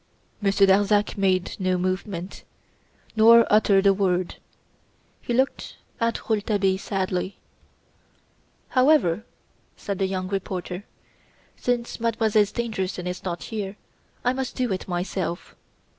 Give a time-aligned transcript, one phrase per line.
[0.41, 2.43] Monsieur Darzac made no movement,
[3.15, 4.37] nor uttered a word.
[5.21, 7.37] He looked at Rouletabille sadly.
[8.69, 9.25] "However,"
[9.77, 10.85] said the young reporter,
[11.55, 12.47] "since Mademoiselle
[13.05, 13.77] is not here,
[14.25, 15.55] I must do it myself.